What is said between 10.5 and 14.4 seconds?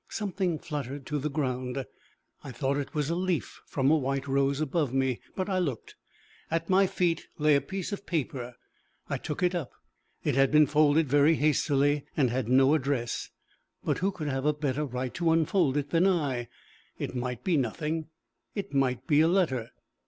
been folded very hastily, and had no address, but who could